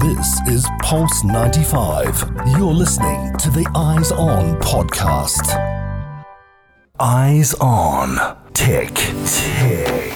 This 0.00 0.40
is 0.48 0.66
Pulse 0.80 1.24
95. 1.24 2.32
You're 2.56 2.72
listening 2.72 3.36
to 3.36 3.50
the 3.50 3.70
Eyes 3.74 4.10
On 4.12 4.58
podcast. 4.60 5.46
Eyes 6.98 7.52
On. 7.60 8.16
Tick, 8.54 8.94
tick. 8.94 10.14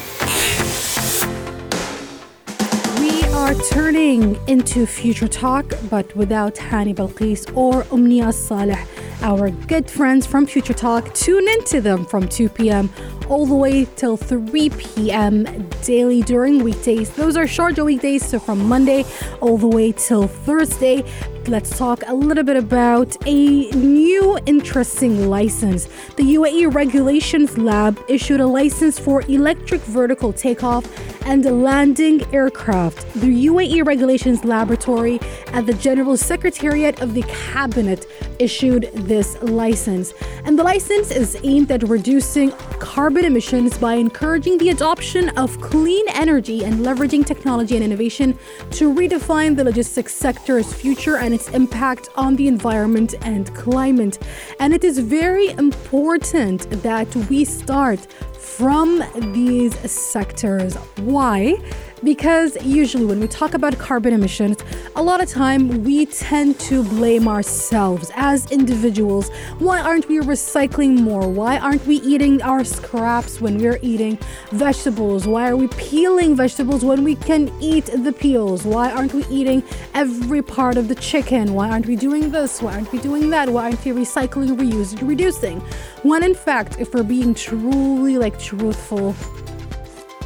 We 2.99 3.25
are 3.35 3.55
turning 3.71 4.39
into 4.47 4.86
future 4.86 5.29
talk, 5.29 5.66
but 5.91 6.16
without 6.16 6.55
Hani 6.55 6.95
Balqis 6.95 7.55
or 7.55 7.82
Umnia 7.85 8.32
Saleh, 8.32 8.89
our 9.21 9.51
good 9.51 9.91
friends 9.91 10.27
from 10.27 10.46
Future 10.46 10.73
Talk. 10.73 11.12
Tune 11.14 11.46
into 11.48 11.82
them 11.82 12.07
from 12.07 12.27
2 12.27 12.48
p.m. 12.48 12.89
all 13.29 13.46
the 13.46 13.54
way 13.54 13.86
till 13.96 14.16
3 14.16 14.70
p.m. 14.70 15.68
daily 15.82 16.22
during 16.22 16.62
weekdays. 16.62 17.11
Those 17.11 17.36
are 17.36 17.45
Sharjah 17.45 17.84
weekdays, 17.84 18.27
so 18.27 18.39
from 18.39 18.66
Monday 18.66 19.04
all 19.40 19.58
the 19.58 19.68
way 19.68 19.93
till 19.93 20.27
Thursday. 20.27 21.04
Let's 21.46 21.76
talk 21.76 22.02
a 22.07 22.14
little 22.14 22.43
bit 22.43 22.57
about 22.57 23.16
a 23.26 23.71
new 23.72 24.39
interesting 24.46 25.29
license. 25.29 25.85
The 26.16 26.36
UAE 26.36 26.75
Regulations 26.75 27.58
Lab 27.58 28.02
issued 28.08 28.40
a 28.40 28.46
license 28.46 28.99
for 28.99 29.21
electric 29.29 29.82
vertical 29.82 30.32
takeoff 30.32 30.86
and 31.27 31.44
landing 31.63 32.25
aircraft. 32.34 33.12
The 33.14 33.47
UAE 33.47 33.86
Regulations 33.86 34.42
Laboratory 34.44 35.20
at 35.48 35.66
the 35.66 35.75
General 35.75 36.16
Secretariat 36.16 37.00
of 37.02 37.12
the 37.12 37.22
Cabinet 37.22 38.06
issued 38.38 38.91
this 38.94 39.41
license. 39.42 40.14
And 40.44 40.58
the 40.58 40.64
license 40.64 41.11
is 41.11 41.36
aimed 41.44 41.70
at 41.70 41.83
reducing 41.83 42.52
carbon 42.78 43.14
emissions 43.23 43.78
by 43.78 43.95
encouraging 43.95 44.59
the 44.59 44.70
adoption 44.70 45.28
of 45.36 45.61
clean 45.61 46.05
energy 46.14 46.64
and 46.64 46.81
leveraging 46.81 47.25
technology 47.25 47.77
and 47.77 47.84
innovation 47.84 48.36
to 48.70 48.92
redefine 48.92 49.55
the 49.55 49.62
logistics 49.62 50.14
sector's 50.14 50.72
future 50.72 51.19
and 51.19 51.34
its 51.34 51.48
impact 51.50 52.08
on 52.17 52.34
the 52.34 52.48
environment 52.48 53.14
and 53.20 53.55
climate. 53.55 54.19
And 54.58 54.72
it 54.72 54.83
is 54.83 54.98
very 54.98 55.50
important 55.50 56.70
that 56.83 57.14
we 57.28 57.44
start 57.44 58.00
from 58.33 59.05
these 59.33 59.78
sectors. 59.91 60.75
Why? 60.97 61.56
Because 62.03 62.56
usually 62.64 63.05
when 63.05 63.20
we 63.20 63.28
talk 63.28 63.55
about 63.55 63.78
carbon 63.78 64.12
emissions, 64.12 64.58
a 64.97 65.03
lot 65.03 65.20
of 65.20 65.28
time 65.28 65.83
we 65.83 66.06
tend 66.06 66.59
to 66.61 66.84
blame 66.84 67.27
ourselves 67.27 68.12
as 68.14 68.48
individuals. 68.53 69.28
Why 69.59 69.81
aren't 69.81 70.09
we 70.09 70.19
recycling 70.20 71.00
more? 71.00 71.28
Why 71.28 71.59
aren't 71.59 71.84
we 71.84 71.97
eating 71.97 72.41
our 72.42 72.62
scraps 72.62 73.41
when 73.41 73.59
we're 73.59 73.81
eating 73.83 74.19
vegetables? 74.53 75.27
Why 75.27 75.48
are 75.50 75.56
we 75.56 75.67
peeling 75.69 76.37
vegetables 76.37 76.84
when 76.84 77.03
we 77.03 77.17
can 77.17 77.53
eat 77.61 77.87
the 77.87 78.12
peels? 78.12 78.65
Why 78.65 78.92
aren't 78.92 79.15
we 79.15 79.25
eating 79.27 79.65
every 79.95 80.42
part 80.42 80.77
of 80.77 80.87
the 80.87 80.95
chicken? 80.95 81.55
Why 81.55 81.70
aren't 81.70 81.87
we 81.87 81.97
doing 81.97 82.31
this? 82.31 82.62
Why 82.62 82.75
aren't 82.75 82.92
we 82.92 83.00
doing 83.00 83.31
that? 83.31 83.48
Why 83.48 83.65
aren't 83.65 83.84
we 83.84 83.91
recycling, 83.91 84.56
reusing, 84.56 85.09
reducing? 85.09 85.59
When 86.05 86.22
in 86.22 86.34
fact, 86.34 86.78
if 86.78 86.95
we're 86.95 87.03
being 87.03 87.34
truly 87.34 88.17
like 88.17 88.39
truthful 88.39 89.17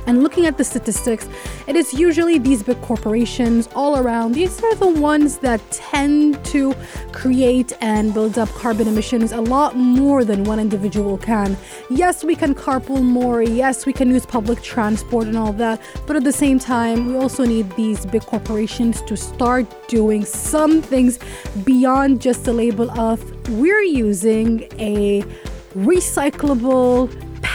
and 0.08 0.22
looking 0.22 0.46
at 0.46 0.56
the 0.56 0.64
statistics, 0.64 1.28
it 1.66 1.76
is 1.76 1.92
usually 1.92 2.38
these 2.38 2.62
big 2.62 2.80
corporations 2.80 3.68
all 3.74 3.98
around. 3.98 4.32
These 4.32 4.60
are 4.64 4.74
the 4.74 4.88
ones 4.88 5.36
that 5.38 5.60
tend 5.70 6.42
to 6.46 6.74
create 7.12 7.74
and 7.82 8.14
build 8.14 8.38
up 8.38 8.48
carbon 8.54 8.88
emissions 8.88 9.32
a 9.32 9.40
lot 9.40 9.76
more 9.76 10.24
than 10.24 10.44
one 10.44 10.58
individual 10.58 11.18
can. 11.18 11.58
Yes, 11.90 12.24
we 12.24 12.34
can 12.34 12.54
carpool 12.54 13.02
more. 13.02 13.42
Yes, 13.42 13.84
we 13.84 13.92
can 13.92 14.08
use 14.08 14.24
public 14.24 14.62
transport 14.62 15.26
and 15.26 15.36
all 15.36 15.52
that. 15.52 15.80
But 16.06 16.16
at 16.16 16.24
the 16.24 16.32
same 16.32 16.58
time, 16.58 17.06
we 17.08 17.16
also 17.16 17.44
need 17.44 17.70
these 17.76 18.06
big 18.06 18.22
corporations 18.22 19.02
to 19.02 19.14
start 19.16 19.66
doing 19.88 20.24
some 20.24 20.80
things 20.80 21.18
beyond 21.64 22.22
just 22.22 22.44
the 22.44 22.52
label 22.54 22.90
of 22.98 23.18
we're 23.50 23.82
using 23.82 24.62
a 24.78 25.22
recyclable 25.74 27.08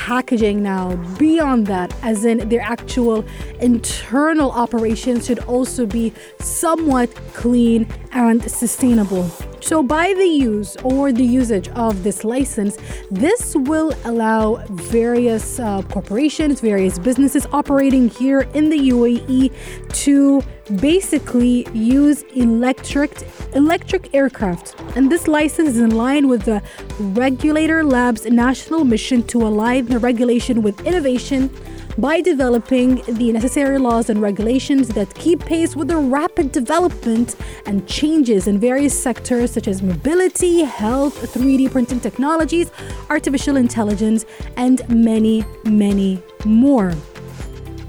packaging 0.04 0.62
now. 0.62 0.98
Beyond 1.18 1.68
that 1.68 1.96
as 2.04 2.26
in 2.26 2.50
their 2.50 2.60
actual 2.60 3.24
internal 3.62 4.52
operations 4.52 5.28
should 5.28 5.40
also 5.40 5.86
be 5.86 6.12
somewhat 6.42 7.10
clean 7.34 7.88
and 8.12 8.44
sustainable 8.52 9.32
so, 9.64 9.82
by 9.82 10.14
the 10.14 10.28
use 10.28 10.76
or 10.84 11.14
the 11.14 11.24
usage 11.24 11.70
of 11.70 12.04
this 12.04 12.26
license, 12.26 12.78
this 13.10 13.56
will 13.56 13.94
allow 14.04 14.56
various 14.68 15.58
uh, 15.58 15.82
corporations, 15.84 16.60
various 16.60 17.00
businesses 17.00 17.48
operating 17.54 18.10
here 18.10 18.42
in 18.54 18.70
the 18.70 18.78
UAE 18.90 19.54
to 20.04 20.42
basically 20.82 21.66
use 21.74 22.24
electric 22.36 23.24
electric 23.56 24.14
aircraft. 24.14 24.76
And 24.98 25.10
this 25.10 25.30
license 25.30 25.70
is 25.70 25.80
in 25.80 25.96
line 25.96 26.28
with 26.28 26.44
the 26.44 26.62
regulator 27.00 27.86
lab's 27.86 28.26
national 28.26 28.84
mission 28.84 29.24
to 29.28 29.44
align 29.44 29.86
the 29.86 30.00
regulation 30.00 30.62
with 30.62 30.86
innovation 30.86 31.50
by 31.98 32.22
developing 32.22 33.02
the 33.08 33.32
necessary 33.32 33.78
laws 33.78 34.10
and 34.10 34.22
regulations 34.22 34.88
that 34.90 35.14
keep 35.14 35.44
pace 35.46 35.76
with 35.76 35.88
the 35.88 35.98
rapid 35.98 36.52
development 36.52 37.36
and 37.66 37.88
changes 37.88 38.48
in 38.48 38.60
various 38.60 38.98
sectors 38.98 39.52
such 39.52 39.68
as 39.68 39.82
mobility, 39.82 40.62
health, 40.62 41.16
3D 41.34 41.72
printing 41.72 42.00
technologies, 42.00 42.72
artificial 43.10 43.58
intelligence, 43.58 44.26
and 44.58 44.88
many, 44.90 45.46
many 45.66 46.22
more. 46.46 46.94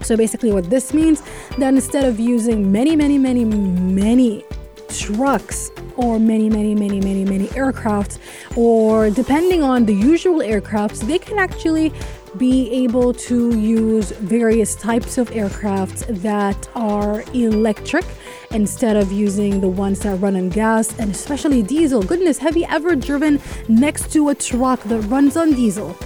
So 0.03 0.16
basically, 0.16 0.53
what 0.53 0.69
this 0.69 0.92
means 0.92 1.22
that 1.56 1.72
instead 1.72 2.04
of 2.04 2.21
using 2.21 2.71
many, 2.71 2.94
many, 2.94 3.16
many, 3.16 3.44
many 3.47 4.44
trucks 4.88 5.71
or 5.97 6.19
many, 6.19 6.50
many, 6.50 6.75
many, 6.75 7.00
many, 7.00 7.25
many 7.25 7.47
aircrafts, 7.48 8.19
or 8.56 9.09
depending 9.10 9.62
on 9.62 9.86
the 9.86 9.94
usual 9.94 10.41
aircrafts, 10.41 11.00
they 11.06 11.19
can 11.19 11.38
actually 11.38 11.92
be 12.39 12.71
able 12.71 13.12
to 13.12 13.59
use 13.59 14.11
various 14.12 14.75
types 14.75 15.19
of 15.19 15.31
aircraft 15.33 16.06
that 16.22 16.69
are 16.75 17.22
electric 17.33 18.05
instead 18.50 18.97
of 18.97 19.11
using 19.12 19.61
the 19.61 19.69
ones 19.69 20.00
that 20.00 20.17
run 20.17 20.37
on 20.37 20.49
gas 20.49 20.99
and 20.99 21.11
especially 21.11 21.62
diesel. 21.62 22.03
Goodness, 22.03 22.39
have 22.39 22.56
you 22.56 22.67
ever 22.69 22.95
driven 22.97 23.41
next 23.69 24.12
to 24.12 24.28
a 24.28 24.34
truck 24.34 24.83
that 24.84 25.00
runs 25.03 25.37
on 25.37 25.53
diesel? 25.53 25.97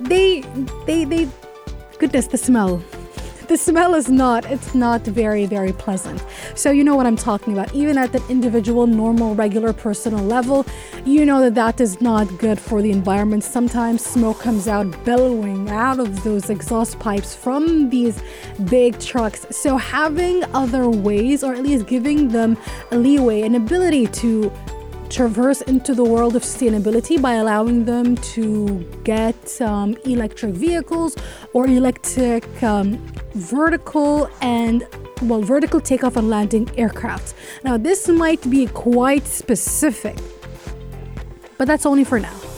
They, 0.00 0.40
they, 0.86 1.04
they, 1.04 1.28
goodness, 1.98 2.26
the 2.26 2.38
smell 2.38 2.82
the 3.50 3.56
smell 3.56 3.96
is 3.96 4.08
not 4.08 4.48
it's 4.48 4.76
not 4.76 5.00
very 5.00 5.44
very 5.44 5.72
pleasant. 5.72 6.24
So 6.54 6.70
you 6.70 6.84
know 6.84 6.94
what 6.94 7.04
i'm 7.04 7.16
talking 7.16 7.52
about. 7.52 7.74
Even 7.74 7.98
at 7.98 8.12
the 8.12 8.22
individual 8.28 8.86
normal 8.86 9.34
regular 9.34 9.72
personal 9.72 10.24
level 10.24 10.64
you 11.04 11.26
know 11.26 11.40
that 11.40 11.56
that 11.56 11.80
is 11.80 12.00
not 12.00 12.26
good 12.38 12.60
for 12.60 12.80
the 12.80 12.92
environment. 12.92 13.42
Sometimes 13.42 14.06
smoke 14.06 14.38
comes 14.38 14.68
out 14.68 14.86
bellowing 15.04 15.68
out 15.68 15.98
of 15.98 16.22
those 16.22 16.48
exhaust 16.48 17.00
pipes 17.00 17.34
from 17.34 17.90
these 17.90 18.22
big 18.66 19.00
trucks. 19.00 19.44
So 19.50 19.76
having 19.76 20.44
other 20.54 20.88
ways 20.88 21.42
or 21.42 21.52
at 21.52 21.64
least 21.64 21.88
giving 21.88 22.28
them 22.28 22.56
a 22.92 22.96
leeway 22.96 23.42
an 23.42 23.56
ability 23.56 24.06
to 24.22 24.52
traverse 25.10 25.60
into 25.62 25.94
the 25.94 26.04
world 26.04 26.36
of 26.36 26.42
sustainability 26.42 27.20
by 27.20 27.34
allowing 27.34 27.84
them 27.84 28.16
to 28.16 28.78
get 29.04 29.60
um, 29.60 29.96
electric 30.04 30.54
vehicles 30.54 31.16
or 31.52 31.66
electric 31.66 32.44
um, 32.62 32.96
vertical 33.34 34.30
and 34.40 34.86
well 35.22 35.42
vertical 35.42 35.80
takeoff 35.80 36.16
and 36.16 36.30
landing 36.30 36.70
aircraft. 36.78 37.34
Now 37.64 37.76
this 37.76 38.08
might 38.08 38.48
be 38.48 38.66
quite 38.66 39.26
specific, 39.26 40.16
but 41.58 41.66
that's 41.66 41.84
only 41.84 42.04
for 42.04 42.20
now 42.20 42.49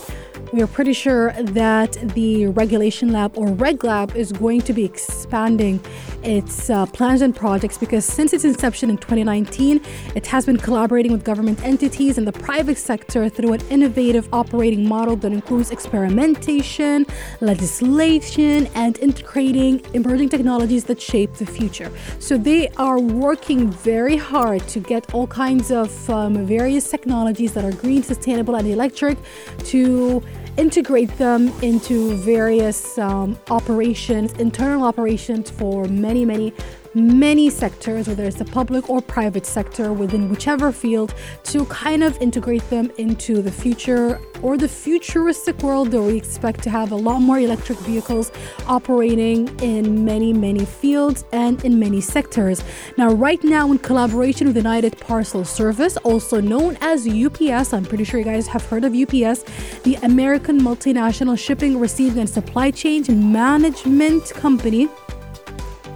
we 0.53 0.61
are 0.61 0.67
pretty 0.67 0.93
sure 0.93 1.33
that 1.33 1.93
the 2.15 2.47
Regulation 2.49 3.11
Lab 3.11 3.39
or 3.39 3.49
Reg 3.49 3.85
Lab 3.85 4.15
is 4.15 4.33
going 4.33 4.61
to 4.63 4.75
be 4.75 4.85
expanding 4.85 5.83
its 6.23 6.69
uh, 6.69 6.85
plans 6.87 7.23
and 7.23 7.35
projects 7.35 7.79
because 7.79 8.05
since 8.05 8.35
its 8.35 8.45
inception 8.45 8.91
in 8.91 8.99
2019, 8.99 9.81
it 10.15 10.27
has 10.27 10.45
been 10.45 10.59
collaborating 10.59 11.11
with 11.11 11.25
government 11.25 11.63
entities 11.65 12.19
and 12.19 12.27
the 12.27 12.33
private 12.33 12.77
sector 12.77 13.31
through 13.31 13.55
an 13.55 13.61
innovative 13.71 14.29
operating 14.33 14.87
model 14.87 15.17
that 15.17 15.33
includes 15.33 15.71
experimentation, 15.71 17.07
legislation, 17.41 18.67
and 18.75 18.99
integrating 18.99 19.83
emerging 19.95 20.29
technologies 20.29 20.85
that 20.85 21.01
shape 21.01 21.33
the 21.35 21.47
future. 21.47 21.91
So 22.19 22.37
they 22.37 22.69
are 22.77 23.01
working 23.01 23.71
very 23.71 24.19
hard 24.19 24.69
to 24.69 24.81
get 24.81 25.15
all 25.15 25.27
kinds 25.27 25.71
of 25.71 26.11
um, 26.11 26.47
various 26.47 26.91
technologies 26.91 27.55
that 27.55 27.65
are 27.65 27.73
green, 27.73 28.03
sustainable, 28.03 28.55
and 28.57 28.69
electric 28.69 29.17
to 29.65 30.23
integrate 30.57 31.17
them 31.19 31.49
into 31.63 32.15
various 32.17 32.99
um, 32.99 33.39
operations, 33.51 34.33
internal 34.35 34.85
operations 34.85 35.51
for 35.51 35.87
many, 35.87 36.25
many 36.25 36.53
many 36.95 37.51
sectors, 37.51 38.09
whether 38.09 38.25
it's 38.25 38.37
the 38.37 38.45
public 38.45 38.89
or 38.91 39.01
private 39.01 39.47
sector, 39.47 39.93
within 39.93 40.29
whichever 40.29 40.73
field, 40.73 41.15
to 41.45 41.65
kind 41.67 42.03
of 42.03 42.21
integrate 42.21 42.69
them 42.71 42.91
into 42.99 43.43
the 43.43 43.51
future 43.51 44.21
or 44.43 44.57
the 44.57 44.69
futuristic 44.69 45.63
world 45.63 45.91
that 45.93 46.03
we 46.03 46.17
expect 46.17 46.63
to 46.63 46.71
have 46.71 46.91
a 46.91 46.97
lot 46.97 47.21
more 47.21 47.39
electric 47.39 47.79
vehicles 47.81 48.33
operating 48.67 49.49
in 49.61 50.05
many, 50.05 50.33
many 50.33 50.65
fields 50.65 51.25
and 51.33 51.65
in 51.65 51.79
many 51.79 52.01
sectors. 52.01 52.63
Now, 52.99 53.13
right 53.13 53.43
now, 53.45 53.71
in 53.71 53.79
collaboration 53.79 54.49
with 54.49 54.57
United 54.57 54.99
Parcel 54.99 55.45
Service, 55.45 55.97
also 55.99 56.41
known 56.41 56.77
as 56.81 57.07
UPS, 57.07 57.73
I'm 57.73 57.85
pretty 57.85 58.05
sure 58.05 58.19
you 58.19 58.27
guys 58.27 58.47
have 58.49 58.67
heard 58.67 58.85
of 58.85 58.95
UPS, 58.95 59.45
the 59.85 59.95
American 60.03 60.61
multinational 60.61 61.39
shipping, 61.39 61.79
receiving, 61.79 62.21
and 62.21 62.31
supply 62.31 62.71
chain 62.71 62.93
management 63.33 64.25
company 64.31 64.89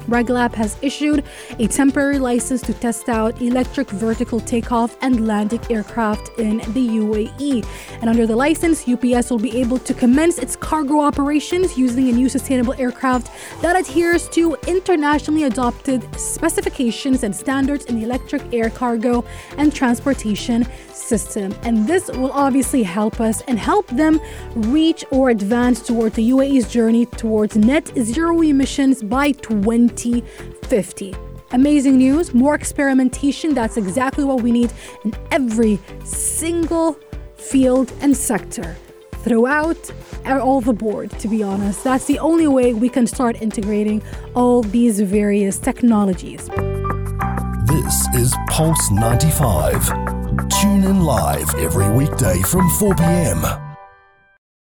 Reglab 0.06 0.54
has 0.54 0.76
issued 0.82 1.24
a 1.58 1.66
temporary 1.66 2.18
license 2.18 2.60
to 2.62 2.74
test 2.74 3.08
out 3.08 3.40
electric 3.40 3.90
vertical 3.90 4.40
takeoff 4.40 4.96
and 5.02 5.26
landing 5.26 5.60
aircraft 5.70 6.30
in 6.38 6.58
the 6.58 6.88
UAE. 6.88 7.66
And 8.00 8.08
under 8.08 8.26
the 8.26 8.36
license, 8.36 8.88
UPS 8.88 9.30
will 9.30 9.38
be 9.38 9.60
able 9.60 9.78
to 9.78 9.94
commence 9.94 10.38
its 10.38 10.56
cargo 10.56 11.00
operations 11.00 11.76
using 11.76 12.08
a 12.08 12.12
new 12.12 12.28
sustainable 12.28 12.74
aircraft 12.74 13.30
that 13.62 13.76
adheres 13.76 14.28
to 14.30 14.56
internationally 14.66 15.44
adopted 15.44 16.02
specifications 16.18 17.22
and 17.22 17.34
standards 17.34 17.84
in 17.86 18.02
electric 18.02 18.42
air 18.52 18.70
cargo 18.70 19.24
and 19.58 19.74
transportation 19.74 20.66
system. 21.06 21.54
And 21.62 21.86
this 21.86 22.08
will 22.08 22.32
obviously 22.32 22.82
help 22.82 23.20
us 23.20 23.40
and 23.42 23.58
help 23.58 23.86
them 23.88 24.20
reach 24.54 25.04
or 25.10 25.30
advance 25.30 25.80
toward 25.80 26.14
the 26.14 26.30
UAE's 26.30 26.70
journey 26.70 27.06
towards 27.06 27.56
net 27.56 27.90
zero 27.98 28.42
emissions 28.42 29.02
by 29.02 29.32
2050. 29.32 31.14
Amazing 31.52 31.96
news, 31.96 32.34
more 32.34 32.54
experimentation. 32.54 33.54
That's 33.54 33.76
exactly 33.76 34.24
what 34.24 34.42
we 34.42 34.50
need 34.50 34.72
in 35.04 35.14
every 35.30 35.78
single 36.04 36.98
field 37.36 37.92
and 38.00 38.16
sector 38.16 38.76
throughout 39.12 39.90
all 40.26 40.60
the 40.60 40.72
board, 40.72 41.10
to 41.18 41.28
be 41.28 41.42
honest. 41.42 41.84
That's 41.84 42.06
the 42.06 42.18
only 42.18 42.48
way 42.48 42.74
we 42.74 42.88
can 42.88 43.06
start 43.06 43.40
integrating 43.40 44.02
all 44.34 44.62
these 44.62 45.00
various 45.00 45.58
technologies. 45.58 46.48
This 47.66 48.08
is 48.14 48.34
Pulse 48.48 48.90
95. 48.90 50.05
Tune 50.36 50.84
in 50.84 51.00
live 51.00 51.54
every 51.54 51.88
weekday 51.90 52.42
from 52.42 52.68
4 52.78 52.94
p.m. 52.94 53.65